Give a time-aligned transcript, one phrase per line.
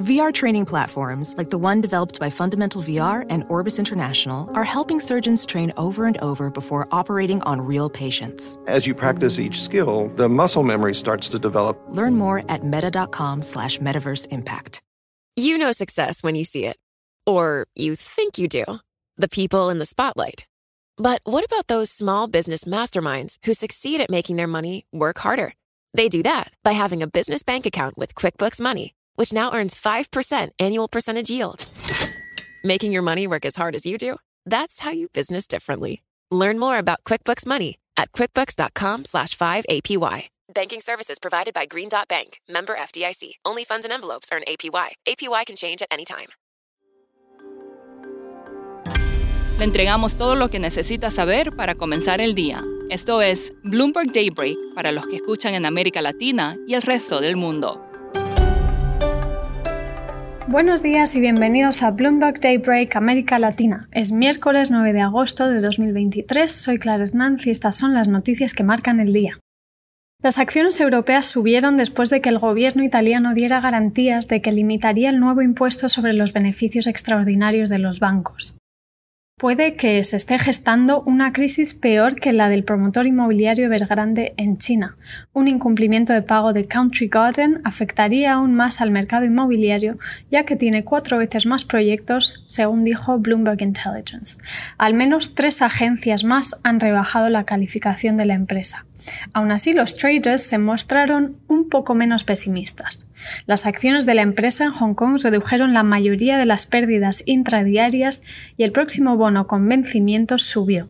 [0.00, 4.98] VR training platforms, like the one developed by Fundamental VR and Orbis International, are helping
[4.98, 8.58] surgeons train over and over before operating on real patients.
[8.66, 11.80] As you practice each skill, the muscle memory starts to develop.
[11.90, 14.82] Learn more at meta.com slash metaverse impact.
[15.36, 16.76] You know success when you see it.
[17.24, 18.64] Or you think you do.
[19.16, 20.44] The people in the spotlight.
[20.96, 25.52] But what about those small business masterminds who succeed at making their money work harder?
[25.92, 29.74] They do that by having a business bank account with QuickBooks Money which now earns
[29.74, 31.66] 5% annual percentage yield.
[32.64, 34.16] Making your money work as hard as you do?
[34.46, 36.02] That's how you business differently.
[36.30, 40.28] Learn more about QuickBooks Money at quickbooks.com slash 5APY.
[40.52, 43.34] Banking services provided by Green Dot Bank, member FDIC.
[43.44, 44.92] Only funds and envelopes earn APY.
[45.08, 46.28] APY can change at any time.
[49.58, 52.62] Le entregamos todo lo que necesita saber para comenzar el día.
[52.90, 57.36] Esto es Bloomberg Daybreak para los que escuchan en América Latina y el resto del
[57.36, 57.80] mundo.
[60.46, 63.88] Buenos días y bienvenidos a Bloomberg Daybreak América Latina.
[63.92, 66.52] Es miércoles 9 de agosto de 2023.
[66.52, 69.38] Soy Clara Hernández y estas son las noticias que marcan el día.
[70.22, 75.08] Las acciones europeas subieron después de que el gobierno italiano diera garantías de que limitaría
[75.08, 78.58] el nuevo impuesto sobre los beneficios extraordinarios de los bancos.
[79.36, 84.58] Puede que se esté gestando una crisis peor que la del promotor inmobiliario Evergrande en
[84.58, 84.94] China.
[85.32, 89.98] Un incumplimiento de pago de Country Garden afectaría aún más al mercado inmobiliario,
[90.30, 94.38] ya que tiene cuatro veces más proyectos, según dijo Bloomberg Intelligence.
[94.78, 98.86] Al menos tres agencias más han rebajado la calificación de la empresa.
[99.32, 103.03] Aún así, los traders se mostraron un poco menos pesimistas.
[103.46, 108.22] Las acciones de la empresa en Hong Kong redujeron la mayoría de las pérdidas intradiarias
[108.56, 110.88] y el próximo bono con vencimientos subió.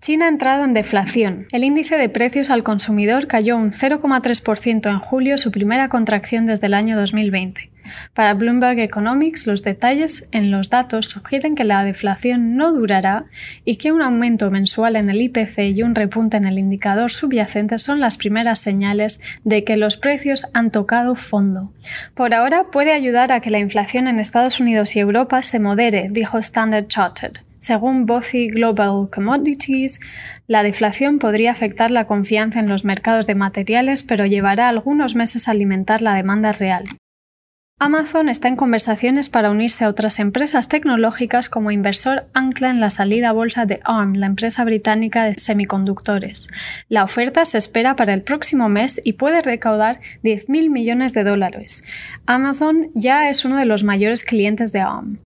[0.00, 1.46] China ha entrado en deflación.
[1.52, 6.66] El índice de precios al consumidor cayó un 0,3% en julio, su primera contracción desde
[6.66, 7.70] el año 2020.
[8.14, 13.26] Para Bloomberg Economics, los detalles en los datos sugieren que la deflación no durará
[13.64, 17.78] y que un aumento mensual en el IPC y un repunte en el indicador subyacente
[17.78, 21.72] son las primeras señales de que los precios han tocado fondo.
[22.14, 26.08] Por ahora puede ayudar a que la inflación en Estados Unidos y Europa se modere,
[26.10, 27.38] dijo Standard Chartered.
[27.58, 29.98] Según BOCI Global Commodities,
[30.46, 35.48] la deflación podría afectar la confianza en los mercados de materiales, pero llevará algunos meses
[35.48, 36.84] a alimentar la demanda real.
[37.78, 42.88] Amazon está en conversaciones para unirse a otras empresas tecnológicas como inversor ancla en la
[42.88, 46.48] salida a bolsa de ARM, la empresa británica de semiconductores.
[46.88, 51.84] La oferta se espera para el próximo mes y puede recaudar 10.000 millones de dólares.
[52.24, 55.25] Amazon ya es uno de los mayores clientes de ARM.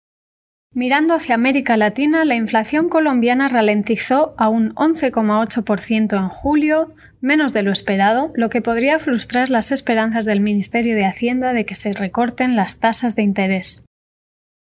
[0.73, 6.87] Mirando hacia América Latina, la inflación colombiana ralentizó a un 11,8% en julio,
[7.21, 11.67] menos de lo esperado, lo que podría frustrar las esperanzas del Ministerio de Hacienda de
[11.67, 13.85] que se recorten las tasas de interés.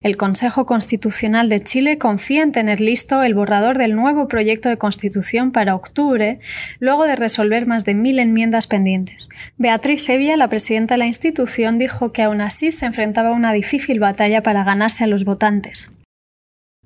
[0.00, 4.78] El Consejo Constitucional de Chile confía en tener listo el borrador del nuevo proyecto de
[4.78, 6.38] constitución para octubre,
[6.78, 9.28] luego de resolver más de mil enmiendas pendientes.
[9.56, 13.52] Beatriz Cevia, la presidenta de la institución, dijo que aún así se enfrentaba a una
[13.52, 15.90] difícil batalla para ganarse a los votantes.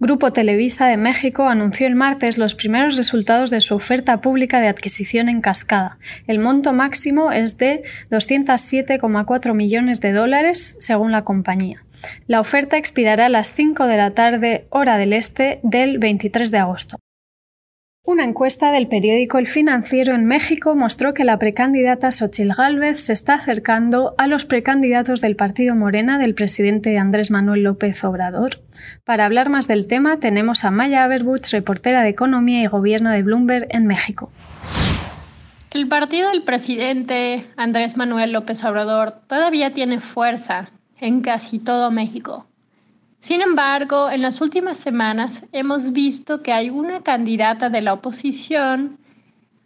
[0.02, 4.68] Grupo Televisa de México anunció el martes los primeros resultados de su oferta pública de
[4.68, 5.98] adquisición en cascada.
[6.26, 11.84] El monto máximo es de 207,4 millones de dólares, según la compañía.
[12.26, 16.58] La oferta expirará a las 5 de la tarde, hora del este, del 23 de
[16.58, 16.96] agosto.
[18.02, 23.12] Una encuesta del periódico El Financiero en México mostró que la precandidata Xochil Gálvez se
[23.12, 28.62] está acercando a los precandidatos del partido Morena del presidente Andrés Manuel López Obrador.
[29.04, 33.22] Para hablar más del tema tenemos a Maya Aberbuch, reportera de Economía y Gobierno de
[33.22, 34.32] Bloomberg en México.
[35.70, 40.70] El partido del presidente Andrés Manuel López Obrador todavía tiene fuerza
[41.00, 42.49] en casi todo México.
[43.20, 48.98] Sin embargo, en las últimas semanas hemos visto que hay una candidata de la oposición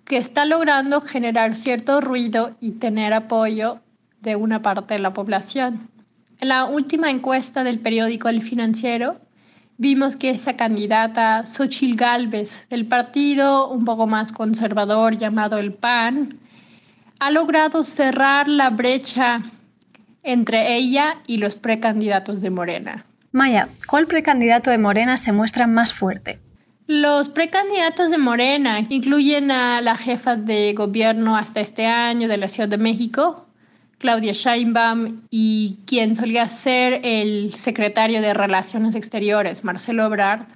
[0.04, 3.80] que está logrando generar cierto ruido y tener apoyo
[4.20, 5.88] de una parte de la población.
[6.40, 9.20] En la última encuesta del periódico El Financiero,
[9.78, 16.40] vimos que esa candidata, Xochil Gálvez, del partido un poco más conservador llamado el PAN,
[17.20, 19.42] ha logrado cerrar la brecha
[20.24, 23.06] entre ella y los precandidatos de Morena.
[23.34, 26.38] Maya, ¿cuál precandidato de Morena se muestra más fuerte?
[26.86, 32.48] Los precandidatos de Morena incluyen a la jefa de gobierno hasta este año de la
[32.48, 33.48] Ciudad de México,
[33.98, 40.46] Claudia Sheinbaum, y quien solía ser el secretario de Relaciones Exteriores, Marcelo Ebrard.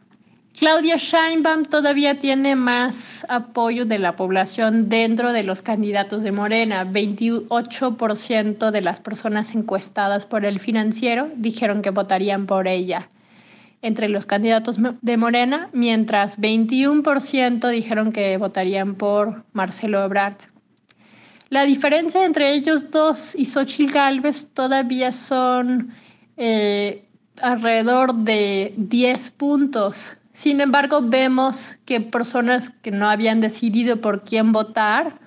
[0.57, 6.85] Claudia Scheinbaum todavía tiene más apoyo de la población dentro de los candidatos de Morena.
[6.85, 13.09] 28% de las personas encuestadas por el financiero dijeron que votarían por ella
[13.83, 20.37] entre los candidatos de Morena, mientras 21% dijeron que votarían por Marcelo Ebrard.
[21.51, 25.95] La diferencia entre ellos dos y Xochitl Gálvez todavía son
[26.37, 27.05] eh,
[27.41, 30.18] alrededor de 10 puntos.
[30.39, 35.19] Sin embargo, vemos que personas que no habían decidido por quién votar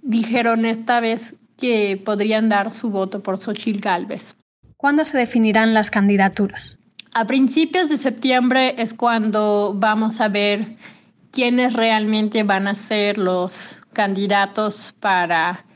[0.00, 4.34] dijeron esta vez que podrían dar su voto por Xochitl Gálvez.
[4.78, 6.78] ¿Cuándo se definirán las candidaturas?
[7.12, 10.74] A principios de septiembre es cuando vamos a ver
[11.32, 15.66] quiénes realmente van a ser los candidatos para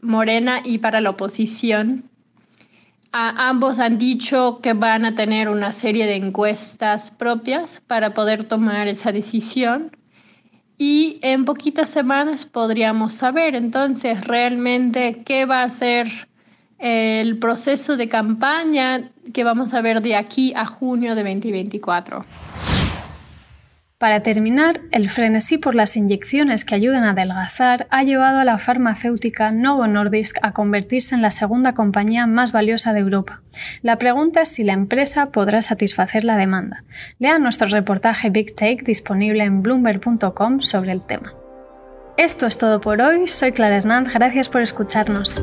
[0.00, 2.08] Morena y para la oposición
[3.12, 8.88] ambos han dicho que van a tener una serie de encuestas propias para poder tomar
[8.88, 9.96] esa decisión
[10.76, 16.28] y en poquitas semanas podríamos saber entonces realmente qué va a ser
[16.78, 22.24] el proceso de campaña que vamos a ver de aquí a junio de 2024.
[23.98, 28.56] Para terminar, el frenesí por las inyecciones que ayudan a adelgazar ha llevado a la
[28.58, 33.42] farmacéutica Novo Nordisk a convertirse en la segunda compañía más valiosa de Europa.
[33.82, 36.84] La pregunta es si la empresa podrá satisfacer la demanda.
[37.18, 41.34] Lea nuestro reportaje Big Take disponible en bloomberg.com sobre el tema.
[42.16, 43.26] Esto es todo por hoy.
[43.26, 44.14] Soy Clara Hernández.
[44.14, 45.42] Gracias por escucharnos.